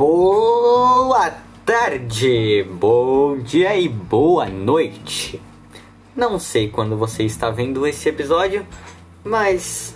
[0.00, 1.30] Boa
[1.66, 5.38] tarde, bom dia e boa noite.
[6.16, 8.66] Não sei quando você está vendo esse episódio,
[9.22, 9.94] mas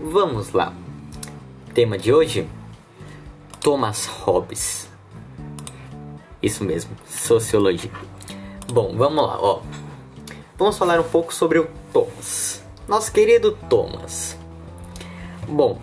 [0.00, 0.72] vamos lá.
[1.74, 2.48] Tema de hoje:
[3.60, 4.88] Thomas Hobbes.
[6.40, 7.90] Isso mesmo, sociologia.
[8.72, 9.62] Bom, vamos lá, ó.
[10.56, 12.62] Vamos falar um pouco sobre o Thomas.
[12.86, 14.38] Nosso querido Thomas.
[15.48, 15.76] Bom,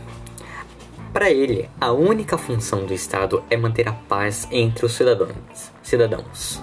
[1.17, 5.71] para ele, a única função do Estado é manter a paz entre os cidadãos.
[5.81, 6.61] cidadãos.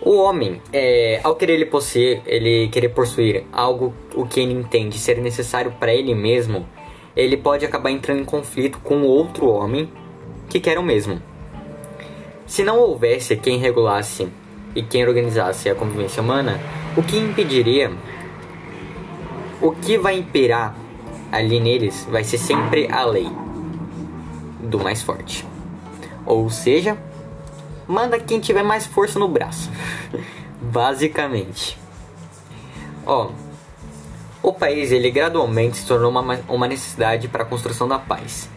[0.00, 4.96] O homem, é, ao querer ele possuir, ele querer possuir algo o que ele entende
[4.96, 6.64] ser necessário para ele mesmo,
[7.16, 9.90] ele pode acabar entrando em conflito com outro homem
[10.48, 11.20] que quer o mesmo.
[12.46, 14.28] Se não houvesse quem regulasse
[14.72, 16.60] e quem organizasse a convivência humana,
[16.96, 17.90] o que impediria,
[19.60, 20.76] o que vai imperar
[21.32, 23.28] ali neles vai ser sempre a lei
[24.60, 25.46] do mais forte.
[26.26, 26.98] Ou seja,
[27.88, 29.70] manda quem tiver mais força no braço.
[30.60, 31.78] Basicamente.
[33.04, 33.30] Ó,
[34.42, 38.48] o país ele gradualmente se tornou uma, uma necessidade para a construção da paz.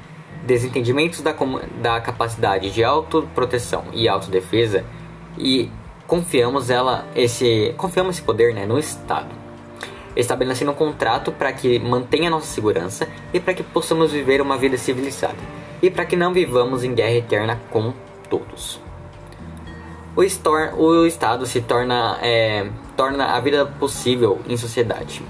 [0.43, 1.33] Desentendimentos da,
[1.81, 4.85] da capacidade de autoproteção e autodefesa
[5.37, 5.71] e
[6.05, 9.44] confiamos ela esse confiamos esse poder né, no Estado
[10.15, 14.77] estabelecendo um contrato para que mantenha nossa segurança e para que possamos viver uma vida
[14.77, 15.37] civilizada
[15.81, 17.93] e para que não vivamos em guerra eterna com
[18.29, 18.79] todos.
[20.15, 25.21] O, store, o Estado se torna, é, torna a vida possível em sociedade.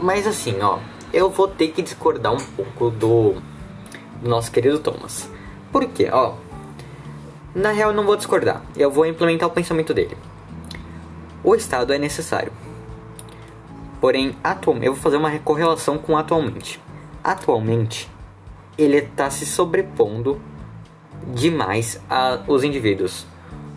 [0.00, 0.78] Mas assim, ó,
[1.12, 3.34] eu vou ter que discordar um pouco do,
[4.22, 5.30] do nosso querido Thomas.
[5.70, 6.08] Por quê?
[6.10, 6.34] Ó,
[7.54, 10.16] na real eu não vou discordar, eu vou implementar o pensamento dele.
[11.42, 12.50] O Estado é necessário
[14.04, 16.78] Porém, atualmente, eu vou fazer uma correlação com atualmente.
[17.24, 18.06] Atualmente,
[18.76, 20.38] ele está se sobrepondo
[21.28, 21.98] demais
[22.46, 23.26] aos indivíduos,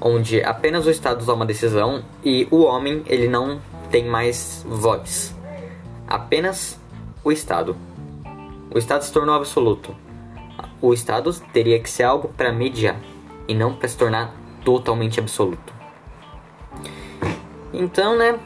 [0.01, 5.33] onde apenas o Estado toma decisão e o homem ele não tem mais voz.
[6.05, 6.77] Apenas
[7.23, 7.77] o Estado.
[8.69, 9.95] O Estado se tornou absoluto.
[10.81, 12.99] O Estado teria que ser algo para mediar
[13.47, 15.73] e não para se tornar totalmente absoluto.
[17.71, 18.37] Então, né?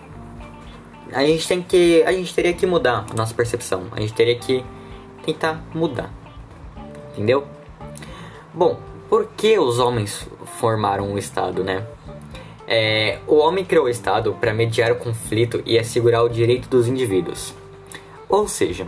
[1.13, 2.03] A gente tem que.
[2.03, 3.87] A gente teria que mudar a nossa percepção.
[3.91, 4.63] A gente teria que
[5.25, 6.11] tentar mudar.
[7.11, 7.45] Entendeu?
[8.53, 8.79] Bom,
[9.09, 10.27] por que os homens
[10.59, 11.85] formaram o Estado, né?
[12.67, 16.87] É, o homem criou o Estado para mediar o conflito e assegurar o direito dos
[16.87, 17.53] indivíduos.
[18.29, 18.87] Ou seja,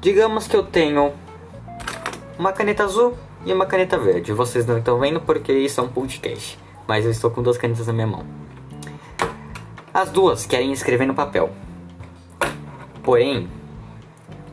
[0.00, 1.12] digamos que eu tenho
[2.36, 3.14] uma caneta azul
[3.46, 4.32] e uma caneta verde.
[4.32, 6.58] Vocês não estão vendo porque isso é um podcast,
[6.88, 8.24] mas eu estou com duas canetas na minha mão.
[9.92, 11.50] As duas querem escrever no papel.
[13.02, 13.48] Porém,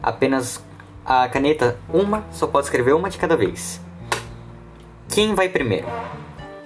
[0.02, 0.60] apenas
[1.06, 3.80] a caneta, uma só pode escrever uma de cada vez.
[5.08, 5.86] Quem vai primeiro?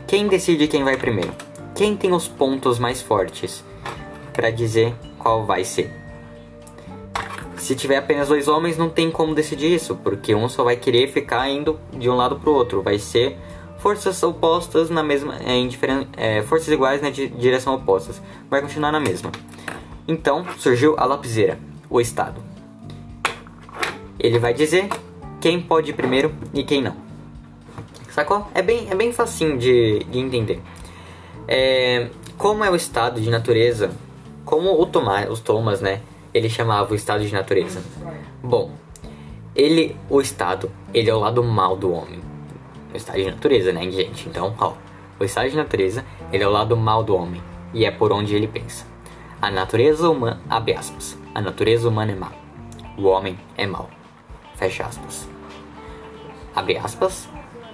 [0.07, 1.33] Quem decide quem vai primeiro?
[1.75, 3.61] Quem tem os pontos mais fortes
[4.31, 5.91] para dizer qual vai ser?
[7.57, 11.07] Se tiver apenas dois homens, não tem como decidir isso, porque um só vai querer
[11.11, 12.81] ficar indo de um lado pro outro.
[12.81, 13.37] Vai ser
[13.81, 15.69] forças opostas na mesma é, em
[16.15, 18.21] é, forças iguais na né, direção opostas.
[18.49, 19.31] Vai continuar na mesma.
[20.07, 21.59] Então surgiu a lapiseira
[21.89, 22.41] o estado.
[24.19, 24.87] Ele vai dizer
[25.39, 26.95] quem pode ir primeiro e quem não.
[28.11, 28.47] Sacou?
[28.53, 30.61] É bem é bem facinho de, de entender.
[31.47, 33.91] É, como é o estado de natureza
[34.45, 36.01] como o Tomás os Thomas né
[36.33, 37.81] ele chamava o estado de natureza?
[38.43, 38.71] Bom
[39.55, 42.30] ele o estado ele é o lado mal do homem
[42.93, 44.27] o estado de natureza, né, gente?
[44.27, 44.73] Então, ó,
[45.19, 47.41] o estado de natureza, ele é o lado mal do homem,
[47.73, 48.85] e é por onde ele pensa.
[49.41, 52.31] A natureza humana, abre aspas, a natureza humana é má.
[52.97, 53.89] O homem é mau.
[54.55, 55.27] Fecha aspas.
[56.55, 57.27] Abre aspas.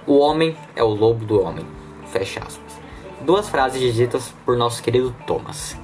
[0.06, 1.66] O homem é o lobo do homem.
[2.06, 2.80] Fecha aspas.
[3.20, 5.76] Duas frases ditas por nosso querido Thomas.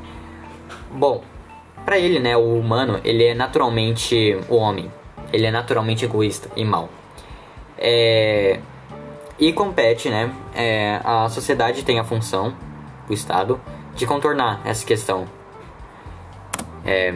[0.90, 1.22] Bom,
[1.84, 4.90] para ele, né, o humano, ele é naturalmente o homem.
[5.32, 6.88] Ele é naturalmente egoísta e mau.
[7.76, 8.60] É,
[9.38, 10.32] e compete, né?
[10.54, 12.54] É, a sociedade tem a função,
[13.08, 13.60] o Estado,
[13.94, 15.26] de contornar essa questão.
[16.84, 17.14] É,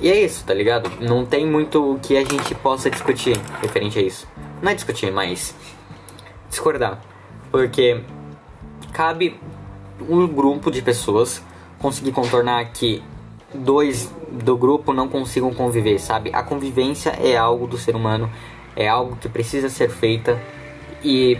[0.00, 0.90] e é isso, tá ligado?
[1.00, 4.26] Não tem muito o que a gente possa discutir referente a isso.
[4.62, 5.54] Não é discutir, mas
[6.48, 7.00] discordar.
[7.50, 8.00] Porque
[8.92, 9.38] cabe
[10.08, 11.42] um grupo de pessoas
[11.78, 13.02] conseguir contornar que
[13.52, 16.30] dois do grupo não consigam conviver, sabe?
[16.32, 18.30] A convivência é algo do ser humano,
[18.74, 20.40] é algo que precisa ser feita
[21.04, 21.38] e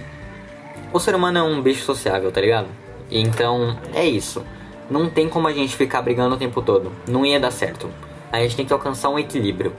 [0.92, 2.68] o ser humano é um bicho sociável, tá ligado?
[3.10, 4.44] Então é isso.
[4.90, 6.92] Não tem como a gente ficar brigando o tempo todo.
[7.08, 7.90] Não ia dar certo.
[8.30, 9.72] A gente tem que alcançar um equilíbrio.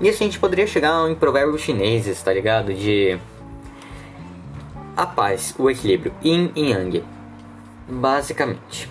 [0.00, 2.72] E assim a gente poderia chegar em provérbios chineses, tá ligado?
[2.72, 3.18] De.
[4.96, 7.04] a paz, o equilíbrio, yin e yang,
[7.88, 8.88] basicamente.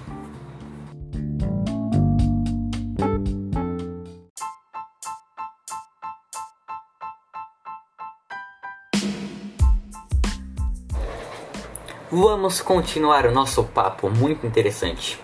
[12.10, 15.20] Vamos continuar o nosso papo muito interessante.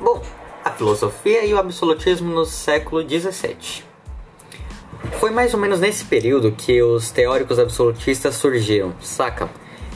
[0.00, 0.20] Bom,
[0.64, 3.84] a filosofia e o absolutismo no século XVII.
[5.20, 9.48] Foi mais ou menos nesse período que os teóricos absolutistas surgiram, saca?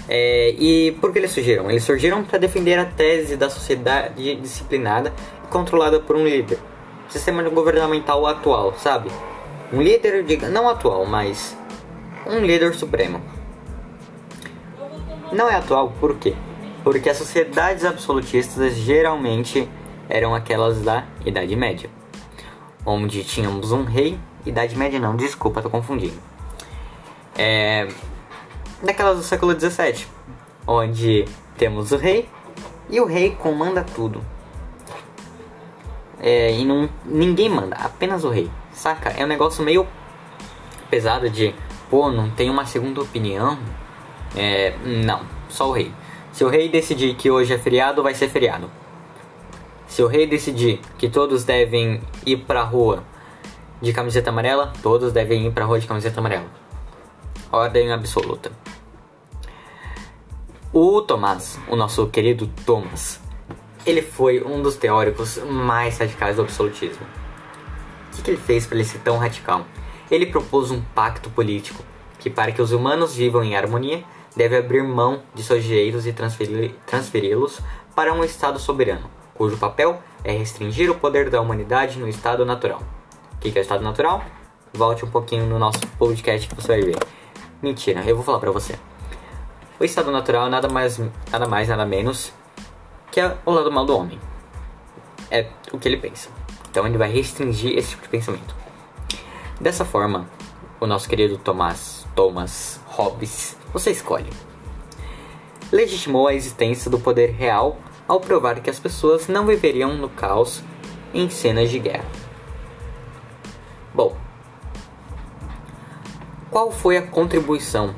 [0.09, 1.69] É, e por que eles surgiram?
[1.69, 5.13] Eles surgiram para defender a tese da sociedade disciplinada
[5.43, 6.61] e controlada por um líder.
[7.09, 9.11] Sistema governamental atual, sabe?
[9.73, 11.57] Um líder, diga, não atual, mas
[12.25, 13.34] um líder supremo.
[15.35, 16.33] Não é atual por quê?
[16.85, 19.69] Porque as sociedades absolutistas geralmente
[20.09, 21.91] eram aquelas da Idade Média,
[22.87, 24.17] onde tínhamos um rei.
[24.47, 26.17] Idade Média não, desculpa, tô confundindo.
[27.37, 27.89] É.
[28.81, 30.07] Daquelas do século XVII,
[30.69, 31.25] onde
[31.59, 32.29] temos o rei
[32.89, 34.25] e o rei comanda tudo.
[36.21, 38.49] É, e não, ninguém manda, apenas o rei.
[38.73, 39.09] Saca?
[39.09, 39.85] É um negócio meio
[40.89, 41.53] pesado de,
[41.91, 43.59] pô, não tem uma segunda opinião
[44.37, 45.93] é, não, só o rei.
[46.33, 48.71] Se o rei decidir que hoje é feriado, vai ser feriado.
[49.87, 53.05] Se o rei decidir que todos devem ir pra rua
[53.81, 56.47] de camiseta amarela, todos devem ir pra rua de camiseta amarela.
[57.53, 58.51] Ordem absoluta.
[60.73, 63.21] O Tomás, o nosso querido Thomas,
[63.87, 67.07] ele foi um dos teóricos mais radicais do absolutismo.
[68.13, 69.65] O que, que ele fez para ele ser tão radical?
[70.11, 71.85] Ele propôs um pacto político
[72.19, 74.03] que, para que os humanos vivam em harmonia,
[74.37, 77.61] deve abrir mão de seus direitos e transferi-los
[77.95, 82.83] para um Estado soberano, cujo papel é restringir o poder da humanidade no Estado natural.
[83.35, 84.25] O que é o Estado natural?
[84.73, 86.97] Volte um pouquinho no nosso podcast que você vai ver.
[87.63, 88.77] Mentira, eu vou falar pra você.
[89.79, 90.99] O Estado natural é nada mais,
[91.31, 92.33] nada mais, nada menos
[93.11, 94.19] que o lado mal do homem.
[95.31, 96.29] É o que ele pensa.
[96.71, 98.55] Então ele vai restringir esse tipo de pensamento.
[99.61, 100.29] Dessa forma,
[100.81, 104.31] o nosso querido Thomas, Thomas Hobbes você escolhe.
[105.73, 107.76] Legitimou a existência do poder real
[108.06, 110.62] ao provar que as pessoas não viveriam no caos
[111.12, 112.06] em cenas de guerra.
[113.93, 114.17] Bom,
[116.50, 117.94] qual foi a contribuição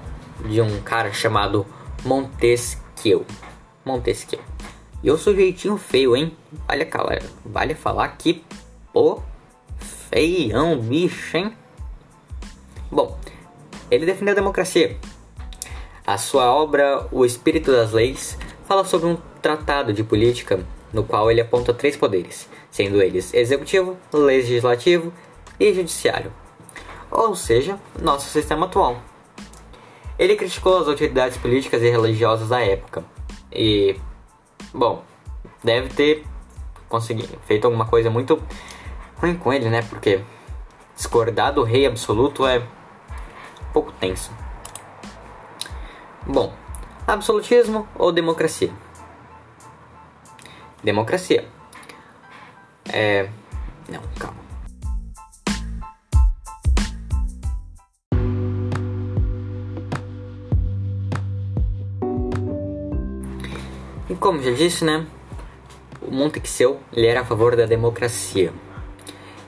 [0.47, 1.67] de um cara chamado
[2.05, 3.27] Montesquieu?
[3.85, 4.41] Montesquieu.
[5.03, 6.35] E o sujeitinho feio, hein?
[6.67, 8.43] Olha, cara, vale falar que,
[8.93, 9.21] pô,
[9.79, 11.53] feião, bicho, hein?
[12.91, 13.19] Bom,
[13.91, 14.99] ele defendeu a democracia,
[16.07, 21.31] a sua obra O Espírito das Leis fala sobre um tratado de política no qual
[21.31, 25.13] ele aponta três poderes, sendo eles executivo, legislativo
[25.59, 26.33] e judiciário,
[27.11, 29.03] ou seja, nosso sistema atual.
[30.19, 33.05] Ele criticou as autoridades políticas e religiosas da época
[33.53, 33.97] e,
[34.73, 35.03] bom,
[35.63, 36.25] deve ter
[36.89, 38.41] conseguido feito alguma coisa muito
[39.17, 39.83] ruim com ele, né?
[39.83, 40.21] Porque
[40.95, 44.31] discordar do rei absoluto é um pouco tenso.
[46.27, 46.53] Bom,
[47.07, 48.73] absolutismo ou democracia?
[50.83, 51.47] Democracia.
[52.93, 53.29] É.
[53.89, 54.47] Não, calma.
[64.11, 65.07] E como já disse, né?
[66.03, 68.53] O Montesquieu ele era a favor da democracia.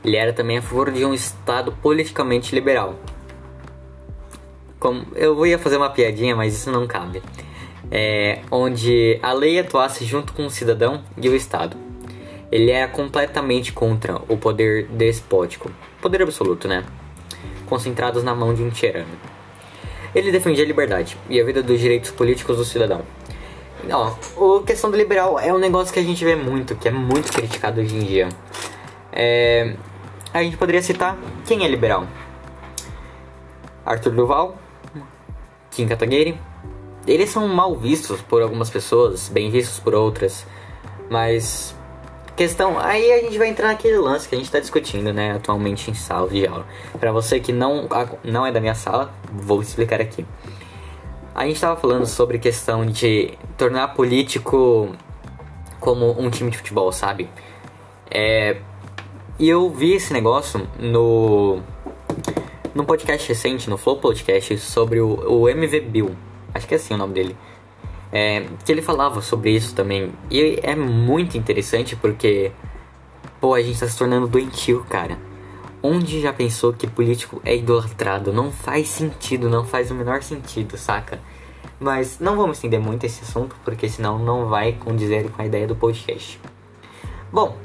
[0.04, 2.94] Ele era também a favor de um Estado politicamente liberal,
[4.78, 7.22] como, eu ia fazer uma piadinha, mas isso não cabe.
[7.90, 11.76] É, onde a lei atuasse junto com o cidadão e o Estado.
[12.50, 15.70] Ele era completamente contra o poder despótico,
[16.00, 16.84] poder absoluto, né?
[17.66, 19.06] Concentrados na mão de um tirano.
[20.14, 23.02] Ele defendia a liberdade e a vida dos direitos políticos do cidadão.
[23.90, 26.90] Ó, a questão do liberal é um negócio que a gente vê muito, que é
[26.90, 28.28] muito criticado hoje em dia.
[29.12, 29.74] É,
[30.32, 31.16] a gente poderia citar
[31.46, 32.06] quem é liberal?
[33.84, 34.56] Arthur Duval,
[35.78, 36.36] Kim Kataguiri.
[37.06, 40.44] Eles são mal vistos por algumas pessoas, bem vistos por outras,
[41.08, 41.74] mas
[42.36, 45.88] questão, aí a gente vai entrar naquele lance que a gente está discutindo, né, atualmente
[45.90, 46.66] em sala de aula.
[46.98, 47.88] Para você que não
[48.24, 50.26] não é da minha sala, vou explicar aqui.
[51.32, 54.92] A gente estava falando sobre questão de tornar político
[55.78, 57.30] como um time de futebol, sabe?
[58.10, 58.56] É,
[59.38, 61.62] e eu vi esse negócio no
[62.74, 66.16] num podcast recente, no Flow Podcast, sobre o, o MV Bill.
[66.54, 67.36] Acho que é assim o nome dele.
[68.10, 70.12] É, que ele falava sobre isso também.
[70.30, 72.52] E é muito interessante porque,
[73.40, 75.18] pô, a gente tá se tornando doentio, cara.
[75.82, 78.32] Onde já pensou que político é idolatrado?
[78.32, 81.20] Não faz sentido, não faz o menor sentido, saca?
[81.78, 85.66] Mas não vamos estender muito esse assunto, porque senão não vai condizer com a ideia
[85.66, 86.40] do podcast.
[87.30, 87.56] Bom,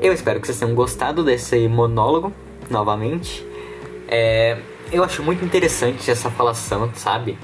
[0.00, 2.32] eu espero que vocês tenham gostado desse monólogo,
[2.68, 3.45] novamente.
[4.08, 4.58] É,
[4.92, 7.38] eu acho muito interessante essa falação, sabe?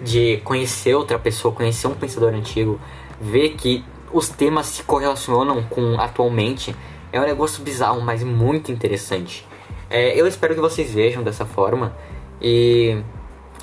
[0.00, 2.80] De conhecer outra pessoa, conhecer um pensador antigo,
[3.20, 6.74] ver que os temas se correlacionam com atualmente.
[7.12, 9.46] É um negócio bizarro, mas muito interessante.
[9.90, 11.96] É, eu espero que vocês vejam dessa forma.
[12.40, 13.02] E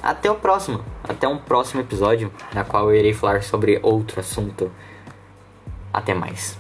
[0.01, 0.83] até o próximo.
[1.07, 4.71] Até um próximo episódio, na qual eu irei falar sobre outro assunto.
[5.93, 6.57] Até mais.